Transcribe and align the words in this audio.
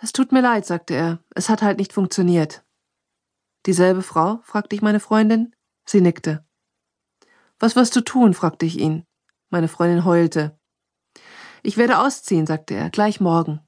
Es 0.00 0.12
tut 0.12 0.32
mir 0.32 0.42
leid, 0.42 0.66
sagte 0.66 0.94
er. 0.94 1.20
Es 1.34 1.48
hat 1.48 1.62
halt 1.62 1.78
nicht 1.78 1.92
funktioniert. 1.92 2.64
Dieselbe 3.64 4.02
Frau? 4.02 4.40
fragte 4.42 4.76
ich 4.76 4.82
meine 4.82 5.00
Freundin. 5.00 5.54
Sie 5.86 6.00
nickte. 6.00 6.44
Was 7.58 7.76
wirst 7.76 7.96
du 7.96 8.02
tun? 8.02 8.34
fragte 8.34 8.66
ich 8.66 8.78
ihn. 8.78 9.04
Meine 9.48 9.68
Freundin 9.68 10.04
heulte. 10.04 10.58
Ich 11.62 11.76
werde 11.76 11.98
ausziehen, 11.98 12.46
sagte 12.46 12.74
er, 12.74 12.90
gleich 12.90 13.20
morgen. 13.20 13.60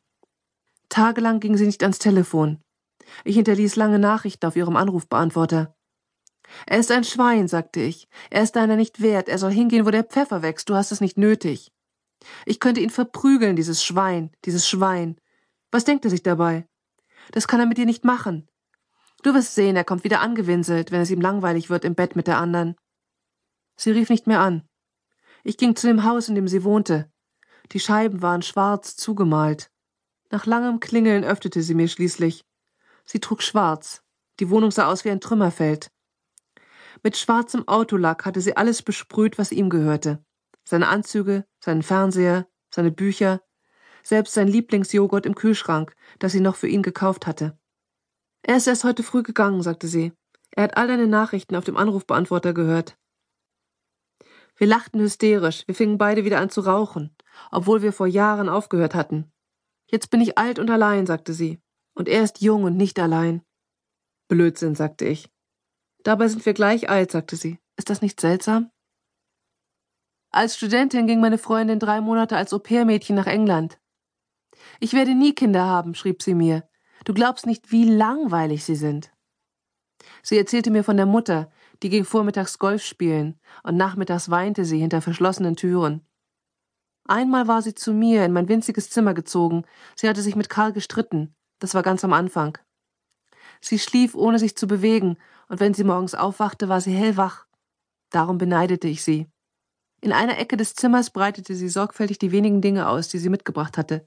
Tagelang 0.88 1.41
ging 1.41 1.56
sie 1.56 1.67
nicht 1.67 1.83
ans 1.83 1.99
Telefon. 1.99 2.63
Ich 3.24 3.37
hinterließ 3.37 3.76
lange 3.76 3.99
Nachrichten 3.99 4.47
auf 4.47 4.56
ihrem 4.56 4.76
Anrufbeantworter. 4.76 5.74
Er 6.67 6.79
ist 6.79 6.90
ein 6.90 7.04
Schwein, 7.04 7.49
sagte 7.49 7.81
ich. 7.81 8.08
Er 8.31 8.42
ist 8.42 8.56
deiner 8.56 8.76
nicht 8.76 9.01
wert. 9.01 9.29
Er 9.29 9.38
soll 9.38 9.53
hingehen, 9.53 9.87
wo 9.87 9.90
der 9.90 10.04
Pfeffer 10.04 10.42
wächst. 10.42 10.69
Du 10.69 10.74
hast 10.74 10.92
es 10.92 11.01
nicht 11.01 11.19
nötig. 11.19 11.72
Ich 12.47 12.60
könnte 12.60 12.81
ihn 12.81 12.90
verprügeln, 12.90 13.56
dieses 13.56 13.85
Schwein, 13.85 14.31
dieses 14.45 14.69
Schwein. 14.69 15.17
Was 15.71 15.85
denkt 15.85 16.05
er 16.05 16.10
sich 16.10 16.23
dabei? 16.23 16.66
Das 17.32 17.46
kann 17.46 17.60
er 17.60 17.66
mit 17.66 17.78
dir 17.78 17.86
nicht 17.86 18.04
machen. 18.04 18.48
Du 19.22 19.34
wirst 19.34 19.54
sehen, 19.54 19.76
er 19.76 19.84
kommt 19.84 20.04
wieder 20.04 20.20
angewinselt, 20.20 20.92
wenn 20.92 21.00
es 21.00 21.10
ihm 21.10 21.20
langweilig 21.20 21.70
wird 21.70 21.84
im 21.84 21.95
Bett 21.95 22.16
mit 22.16 22.26
der 22.26 22.38
anderen. 22.38 22.76
Sie 23.76 23.90
rief 23.90 24.10
nicht 24.10 24.26
mehr 24.26 24.40
an. 24.40 24.66
Ich 25.45 25.56
ging 25.56 25.76
zu 25.76 25.86
dem 25.86 26.04
Haus, 26.04 26.28
in 26.28 26.34
dem 26.34 26.48
sie 26.48 26.64
wohnte. 26.64 27.10
Die 27.73 27.80
Scheiben 27.80 28.23
waren 28.23 28.42
schwarz 28.42 28.96
zugemalt. 28.96 29.70
Nach 30.30 30.46
langem 30.46 30.80
Klingeln 30.80 31.24
öffnete 31.24 31.62
sie 31.62 31.74
mir 31.74 31.88
schließlich. 31.88 32.45
Sie 33.04 33.20
trug 33.20 33.42
schwarz. 33.42 34.02
Die 34.40 34.50
Wohnung 34.50 34.70
sah 34.70 34.87
aus 34.87 35.04
wie 35.04 35.10
ein 35.10 35.20
Trümmerfeld. 35.20 35.90
Mit 37.02 37.16
schwarzem 37.16 37.66
Autolack 37.66 38.24
hatte 38.24 38.40
sie 38.40 38.56
alles 38.56 38.82
besprüht, 38.82 39.38
was 39.38 39.52
ihm 39.52 39.70
gehörte. 39.70 40.24
Seine 40.64 40.88
Anzüge, 40.88 41.45
seinen 41.64 41.82
Fernseher, 41.82 42.46
seine 42.73 42.90
Bücher, 42.90 43.40
selbst 44.08 44.32
sein 44.32 44.48
Lieblingsjoghurt 44.48 45.26
im 45.26 45.34
Kühlschrank, 45.34 45.94
das 46.18 46.32
sie 46.32 46.40
noch 46.40 46.56
für 46.56 46.66
ihn 46.66 46.82
gekauft 46.82 47.26
hatte. 47.26 47.58
Er 48.42 48.56
ist 48.56 48.66
erst 48.66 48.84
heute 48.84 49.02
früh 49.02 49.23
gegangen, 49.23 49.62
sagte 49.62 49.87
sie. 49.87 50.12
Er 50.52 50.65
hat 50.65 50.76
all 50.78 50.88
deine 50.88 51.06
Nachrichten 51.06 51.54
auf 51.54 51.65
dem 51.65 51.76
Anrufbeantworter 51.76 52.54
gehört. 52.54 52.96
Wir 54.56 54.66
lachten 54.66 54.98
hysterisch, 55.00 55.65
wir 55.66 55.74
fingen 55.74 55.98
beide 55.98 56.24
wieder 56.24 56.40
an 56.40 56.48
zu 56.48 56.62
rauchen, 56.62 57.15
obwohl 57.50 57.82
wir 57.82 57.92
vor 57.92 58.06
Jahren 58.06 58.48
aufgehört 58.48 58.95
hatten. 58.95 59.30
Jetzt 59.90 60.10
bin 60.10 60.20
ich 60.20 60.38
alt 60.38 60.59
und 60.59 60.70
allein, 60.70 61.06
sagte 61.06 61.34
sie, 61.34 61.60
und 61.95 62.09
er 62.09 62.22
ist 62.22 62.40
jung 62.40 62.65
und 62.65 62.76
nicht 62.76 62.98
allein. 62.98 63.43
Blödsinn, 64.27 64.75
sagte 64.75 65.05
ich. 65.05 65.31
Dabei 66.03 66.28
sind 66.28 66.45
wir 66.47 66.55
gleich 66.55 66.89
alt, 66.89 67.11
sagte 67.11 67.37
sie. 67.37 67.59
Ist 67.77 67.91
das 67.91 68.03
nicht 68.03 68.20
seltsam? 68.20 68.70
Als 70.31 70.56
Studentin 70.56 71.06
ging 71.06 71.20
meine 71.20 71.39
Freundin 71.39 71.78
drei 71.78 72.00
Monate 72.00 72.37
als 72.37 72.53
Au-pair-Mädchen 72.53 73.15
nach 73.15 73.27
England. 73.27 73.78
Ich 74.81 74.93
werde 74.93 75.15
nie 75.15 75.35
Kinder 75.35 75.65
haben, 75.65 75.95
schrieb 75.95 76.23
sie 76.23 76.35
mir. 76.35 76.69
Du 77.05 77.15
glaubst 77.15 77.47
nicht, 77.47 77.73
wie 77.73 77.85
langweilig 77.85 78.65
sie 78.65 78.77
sind. 78.77 79.13
Sie 80.23 80.37
erzählte 80.37 80.71
mir 80.71 80.85
von 80.85 80.97
der 80.97 81.07
Mutter, 81.07 81.51
die 81.83 81.91
ging 81.91 82.05
vormittags 82.05 82.59
Golf 82.59 82.85
spielen 82.85 83.39
und 83.63 83.77
nachmittags 83.77 84.31
weinte 84.31 84.65
sie 84.65 84.79
hinter 84.79 85.01
verschlossenen 85.01 85.57
Türen. 85.57 86.07
Einmal 87.05 87.49
war 87.49 87.63
sie 87.63 87.75
zu 87.75 87.93
mir 87.93 88.25
in 88.25 88.33
mein 88.33 88.49
winziges 88.49 88.91
Zimmer 88.91 89.15
gezogen. 89.15 89.65
Sie 89.97 90.09
hatte 90.09 90.21
sich 90.21 90.37
mit 90.37 90.51
Karl 90.51 90.73
gestritten. 90.73 91.35
Das 91.59 91.75
war 91.75 91.83
ganz 91.83 92.05
am 92.05 92.13
Anfang. 92.13 92.59
Sie 93.61 93.79
schlief, 93.79 94.15
ohne 94.15 94.39
sich 94.39 94.57
zu 94.57 94.67
bewegen, 94.67 95.17
und 95.49 95.61
wenn 95.61 95.73
sie 95.73 95.85
morgens 95.85 96.15
aufwachte, 96.15 96.69
war 96.69 96.81
sie 96.81 96.93
hellwach. 96.93 97.47
Darum 98.11 98.39
beneidete 98.39 98.89
ich 98.89 99.03
sie. 99.03 99.27
In 100.01 100.13
einer 100.13 100.39
Ecke 100.39 100.57
des 100.57 100.75
Zimmers 100.75 101.11
breitete 101.11 101.55
sie 101.55 101.69
sorgfältig 101.69 102.19
die 102.19 102.31
wenigen 102.31 102.61
Dinge 102.61 102.89
aus, 102.89 103.09
die 103.09 103.19
sie 103.19 103.31
mitgebracht 103.31 103.79
hatte. 103.79 104.07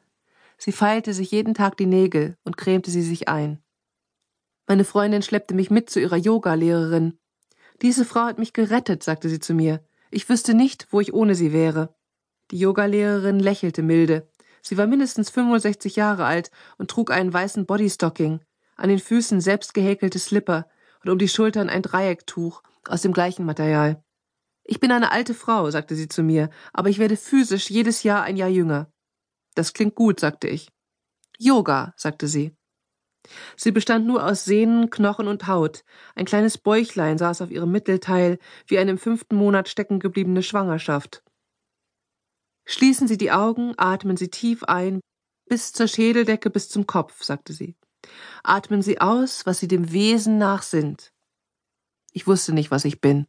Sie 0.64 0.72
feilte 0.72 1.16
sich 1.16 1.32
jeden 1.32 1.56
Tag 1.56 1.76
die 1.78 1.88
Nägel 1.88 2.38
und 2.44 2.56
cremte 2.56 2.92
sie 2.92 3.02
sich 3.02 3.28
ein. 3.28 3.64
Meine 4.68 4.84
Freundin 4.84 5.24
schleppte 5.24 5.56
mich 5.56 5.72
mit 5.72 5.90
zu 5.90 6.00
ihrer 6.00 6.18
Yoga-Lehrerin. 6.18 7.18
Diese 7.82 8.06
Frau 8.06 8.26
hat 8.26 8.38
mich 8.38 8.54
gerettet, 8.54 9.02
sagte 9.02 9.28
sie 9.28 9.40
zu 9.40 9.56
mir. 9.56 9.84
Ich 10.12 10.30
wüsste 10.30 10.54
nicht, 10.54 10.86
wo 10.92 11.02
ich 11.02 11.16
ohne 11.16 11.34
sie 11.34 11.52
wäre. 11.52 11.96
Die 12.52 12.60
Yogalehrerin 12.60 13.40
lächelte 13.40 13.82
milde. 13.82 14.30
Sie 14.62 14.78
war 14.78 14.86
mindestens 14.86 15.32
65 15.32 15.96
Jahre 15.96 16.26
alt 16.26 16.52
und 16.78 16.92
trug 16.92 17.10
einen 17.10 17.34
weißen 17.34 17.66
Bodystocking, 17.66 18.42
an 18.76 18.90
den 18.90 19.00
Füßen 19.00 19.42
selbst 19.42 19.74
gehäkelte 19.74 20.20
Slipper 20.20 20.70
und 21.04 21.10
um 21.10 21.18
die 21.18 21.28
Schultern 21.28 21.70
ein 21.70 21.82
Dreiecktuch 21.82 22.62
aus 22.88 23.02
dem 23.02 23.14
gleichen 23.14 23.48
Material. 23.48 24.04
Ich 24.64 24.80
bin 24.80 24.92
eine 24.92 25.12
alte 25.12 25.34
Frau, 25.34 25.72
sagte 25.72 25.96
sie 25.96 26.08
zu 26.08 26.22
mir, 26.22 26.52
aber 26.72 26.90
ich 26.90 27.00
werde 27.00 27.18
physisch 27.18 27.72
jedes 27.72 28.04
Jahr 28.04 28.22
ein 28.22 28.38
Jahr 28.38 28.50
jünger. 28.50 28.92
Das 29.56 29.74
klingt 29.74 29.96
gut, 29.96 30.20
sagte 30.20 30.48
ich. 30.48 30.70
Yoga, 31.38 31.94
sagte 31.98 32.28
sie. 32.28 32.56
Sie 33.56 33.72
bestand 33.72 34.08
nur 34.08 34.26
aus 34.26 34.46
Sehnen, 34.46 34.90
Knochen 34.90 35.28
und 35.28 35.48
Haut. 35.48 35.84
Ein 36.16 36.26
kleines 36.26 36.58
Bäuchlein 36.58 37.18
saß 37.18 37.42
auf 37.42 37.52
ihrem 37.52 37.72
Mittelteil, 37.72 38.40
wie 38.68 38.80
eine 38.80 38.92
im 38.92 38.98
fünften 38.98 39.36
Monat 39.36 39.70
stecken 39.70 40.00
gebliebene 40.00 40.44
Schwangerschaft. 40.44 41.24
Schließen 42.66 43.08
Sie 43.08 43.18
die 43.18 43.32
Augen, 43.32 43.74
atmen 43.78 44.18
Sie 44.18 44.30
tief 44.30 44.64
ein, 44.64 45.02
bis 45.48 45.74
zur 45.74 45.88
Schädeldecke, 45.88 46.50
bis 46.50 46.70
zum 46.70 46.88
Kopf, 46.88 47.24
sagte 47.24 47.54
sie. 47.54 47.76
Atmen 48.44 48.82
Sie 48.82 49.02
aus, 49.02 49.46
was 49.46 49.60
Sie 49.60 49.68
dem 49.68 49.92
Wesen 49.92 50.38
nach 50.38 50.64
sind. 50.64 51.12
Ich 52.14 52.28
wusste 52.28 52.54
nicht, 52.54 52.72
was 52.72 52.86
ich 52.86 53.02
bin. 53.02 53.28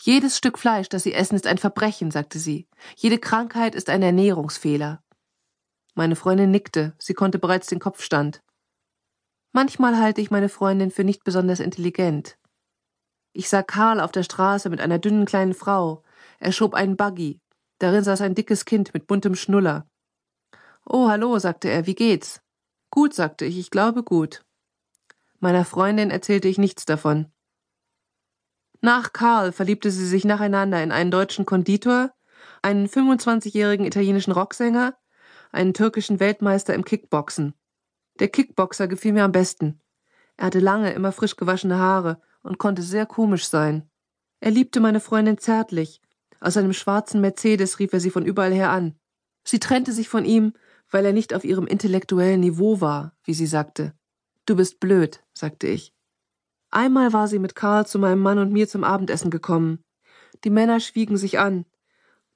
Jedes 0.00 0.36
Stück 0.36 0.58
Fleisch, 0.58 0.88
das 0.88 1.02
Sie 1.02 1.12
essen, 1.12 1.34
ist 1.34 1.46
ein 1.46 1.58
Verbrechen, 1.58 2.10
sagte 2.10 2.38
sie. 2.38 2.68
Jede 2.96 3.18
Krankheit 3.18 3.74
ist 3.74 3.88
ein 3.90 4.02
Ernährungsfehler. 4.02 5.02
Meine 5.98 6.14
Freundin 6.14 6.52
nickte, 6.52 6.94
sie 7.00 7.12
konnte 7.12 7.40
bereits 7.40 7.66
den 7.66 7.80
Kopfstand. 7.80 8.40
Manchmal 9.50 9.98
halte 9.98 10.20
ich 10.20 10.30
meine 10.30 10.48
Freundin 10.48 10.92
für 10.92 11.02
nicht 11.02 11.24
besonders 11.24 11.58
intelligent. 11.58 12.38
Ich 13.32 13.48
sah 13.48 13.64
Karl 13.64 13.98
auf 13.98 14.12
der 14.12 14.22
Straße 14.22 14.70
mit 14.70 14.80
einer 14.80 15.00
dünnen 15.00 15.24
kleinen 15.24 15.54
Frau. 15.54 16.04
Er 16.38 16.52
schob 16.52 16.74
einen 16.74 16.96
Buggy. 16.96 17.40
Darin 17.80 18.04
saß 18.04 18.20
ein 18.20 18.36
dickes 18.36 18.64
Kind 18.64 18.94
mit 18.94 19.08
buntem 19.08 19.34
Schnuller. 19.34 19.88
Oh, 20.86 21.08
hallo, 21.08 21.36
sagte 21.40 21.68
er, 21.68 21.86
wie 21.86 21.96
geht's? 21.96 22.42
Gut, 22.90 23.12
sagte 23.12 23.44
ich, 23.44 23.58
ich 23.58 23.72
glaube 23.72 24.04
gut. 24.04 24.44
Meiner 25.40 25.64
Freundin 25.64 26.12
erzählte 26.12 26.46
ich 26.46 26.58
nichts 26.58 26.84
davon. 26.84 27.32
Nach 28.80 29.12
Karl 29.12 29.50
verliebte 29.50 29.90
sie 29.90 30.06
sich 30.06 30.24
nacheinander 30.24 30.80
in 30.80 30.92
einen 30.92 31.10
deutschen 31.10 31.44
Konditor, 31.44 32.14
einen 32.62 32.86
25-jährigen 32.86 33.84
italienischen 33.84 34.30
Rocksänger, 34.30 34.96
einen 35.52 35.74
türkischen 35.74 36.20
Weltmeister 36.20 36.74
im 36.74 36.84
Kickboxen. 36.84 37.54
Der 38.18 38.28
Kickboxer 38.28 38.88
gefiel 38.88 39.12
mir 39.12 39.24
am 39.24 39.32
besten. 39.32 39.80
Er 40.36 40.46
hatte 40.46 40.60
lange, 40.60 40.92
immer 40.92 41.12
frisch 41.12 41.36
gewaschene 41.36 41.78
Haare 41.78 42.20
und 42.42 42.58
konnte 42.58 42.82
sehr 42.82 43.06
komisch 43.06 43.48
sein. 43.48 43.88
Er 44.40 44.50
liebte 44.50 44.80
meine 44.80 45.00
Freundin 45.00 45.38
zärtlich. 45.38 46.00
Aus 46.40 46.54
seinem 46.54 46.72
schwarzen 46.72 47.20
Mercedes 47.20 47.78
rief 47.78 47.92
er 47.92 48.00
sie 48.00 48.10
von 48.10 48.24
überall 48.24 48.52
her 48.52 48.70
an. 48.70 48.94
Sie 49.44 49.58
trennte 49.58 49.92
sich 49.92 50.08
von 50.08 50.24
ihm, 50.24 50.52
weil 50.90 51.04
er 51.04 51.12
nicht 51.12 51.34
auf 51.34 51.44
ihrem 51.44 51.66
intellektuellen 51.66 52.40
Niveau 52.40 52.80
war, 52.80 53.16
wie 53.24 53.34
sie 53.34 53.46
sagte. 53.46 53.94
Du 54.46 54.56
bist 54.56 54.80
blöd, 54.80 55.22
sagte 55.34 55.66
ich. 55.66 55.94
Einmal 56.70 57.12
war 57.12 57.28
sie 57.28 57.38
mit 57.38 57.54
Karl 57.54 57.86
zu 57.86 57.98
meinem 57.98 58.20
Mann 58.20 58.38
und 58.38 58.52
mir 58.52 58.68
zum 58.68 58.84
Abendessen 58.84 59.30
gekommen. 59.30 59.84
Die 60.44 60.50
Männer 60.50 60.80
schwiegen 60.80 61.16
sich 61.16 61.38
an. 61.38 61.64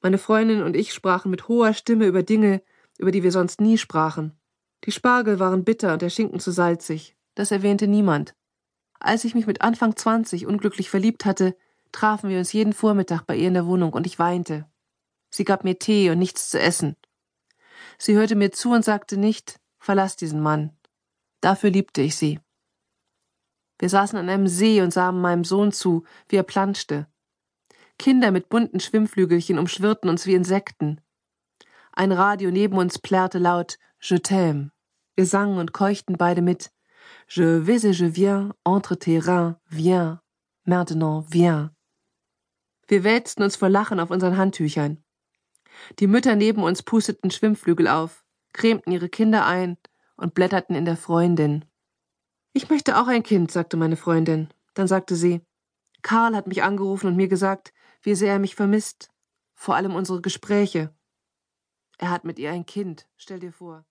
Meine 0.01 0.19
Freundin 0.19 0.63
und 0.63 0.75
ich 0.75 0.93
sprachen 0.93 1.31
mit 1.31 1.49
hoher 1.49 1.75
Stimme 1.75 2.07
über 2.07 2.23
Dinge, 2.23 2.63
über 2.99 3.11
die 3.11 3.23
wir 3.23 3.33
sonst 3.33 3.61
nie 3.61 3.79
sprachen. 3.79 4.39
Die 4.85 4.93
Spargel 4.93 5.39
waren 5.39 5.65
bitter 5.65 5.93
und 5.93 6.03
der 6.03 6.11
Schinken 6.11 6.41
zu 6.41 6.51
salzig. 6.51 7.17
Das 7.35 7.51
erwähnte 7.51 7.87
niemand. 7.87 8.35
Als 8.99 9.25
ich 9.25 9.35
mich 9.35 9.47
mit 9.47 9.63
Anfang 9.63 9.97
zwanzig 9.97 10.47
unglücklich 10.47 10.91
verliebt 10.91 11.25
hatte, 11.25 11.57
trafen 11.93 12.31
wir 12.31 12.39
uns 12.39 12.53
jeden 12.53 12.73
Vormittag 12.73 13.27
bei 13.27 13.37
ihr 13.37 13.49
in 13.49 13.55
der 13.55 13.67
Wohnung 13.67 13.93
und 13.93 14.07
ich 14.07 14.19
weinte. 14.19 14.67
Sie 15.31 15.45
gab 15.45 15.65
mir 15.65 15.79
Tee 15.79 16.11
und 16.11 16.19
nichts 16.19 16.51
zu 16.51 16.61
essen. 16.61 16.97
Sie 17.99 18.15
hörte 18.15 18.35
mir 18.35 18.53
zu 18.53 18.73
und 18.73 18.85
sagte 18.85 19.17
nicht, 19.17 19.61
verlass 19.79 20.17
diesen 20.17 20.41
Mann. 20.41 20.77
Dafür 21.41 21.71
liebte 21.71 22.03
ich 22.03 22.17
sie. 22.17 22.41
Wir 23.79 23.89
saßen 23.89 24.19
an 24.19 24.29
einem 24.29 24.47
See 24.47 24.81
und 24.81 24.93
sahen 24.93 25.21
meinem 25.21 25.45
Sohn 25.45 25.73
zu, 25.73 26.05
wie 26.29 26.37
er 26.37 26.45
planschte. 26.45 27.09
Kinder 27.99 28.31
mit 28.31 28.49
bunten 28.49 28.81
Schwimmflügelchen 28.81 29.59
umschwirrten 29.59 30.09
uns 30.09 30.27
wie 30.27 30.35
Insekten. 30.35 31.01
Ein 31.95 32.13
Radio 32.13 32.51
neben 32.51 32.79
uns 32.79 32.99
plärrte 32.99 33.39
laut 33.39 33.79
Je 34.01 34.17
t'aime. 34.17 34.71
Wir 35.15 35.27
sangen 35.27 35.59
und 35.59 35.73
keuchten 35.73 36.17
beide 36.17 36.41
mit. 36.41 36.71
Je 37.29 37.67
vais 37.67 37.85
et 37.85 37.93
je 37.93 38.09
viens, 38.15 38.53
entre 38.65 38.99
tes 38.99 39.19
reins, 39.19 39.57
viens, 39.67 40.19
maintenant, 40.65 41.27
viens. 41.31 41.71
Wir 42.89 43.05
wälzten 43.05 43.43
uns 43.43 43.57
vor 43.57 43.69
Lachen 43.69 44.01
auf 44.01 44.11
unseren 44.11 44.39
Handtüchern. 44.39 45.05
Die 45.99 46.07
Mütter 46.07 46.35
neben 46.35 46.63
uns 46.63 46.83
pusteten 46.83 47.31
Schwimmflügel 47.31 47.89
auf, 47.89 48.25
cremten 48.53 48.93
ihre 48.93 49.09
Kinder 49.11 49.45
ein 49.47 49.77
und 50.17 50.35
blätterten 50.35 50.75
in 50.75 50.87
der 50.87 50.97
Freundin. 50.97 51.65
Ich 52.55 52.71
möchte 52.71 52.99
auch 52.99 53.09
ein 53.09 53.23
Kind, 53.23 53.51
sagte 53.51 53.77
meine 53.77 53.97
Freundin. 53.97 54.49
Dann 54.75 54.89
sagte 54.89 55.15
sie, 55.15 55.43
Karl 56.01 56.35
hat 56.35 56.47
mich 56.47 56.63
angerufen 56.63 57.07
und 57.07 57.17
mir 57.17 57.29
gesagt, 57.29 57.73
wie 58.03 58.15
sehr 58.15 58.33
er 58.33 58.39
mich 58.39 58.55
vermisst. 58.55 59.11
Vor 59.55 59.77
allem 59.77 59.95
unsere 59.95 60.21
Gespräche. 60.21 60.95
Er 62.03 62.11
hat 62.11 62.25
mit 62.25 62.41
ihr 62.41 62.51
ein 62.51 62.67
Kind, 62.67 63.07
stell 63.17 63.39
dir 63.39 63.53
vor. 63.53 63.85